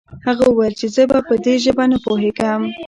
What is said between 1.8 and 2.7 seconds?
نه پوهېږم.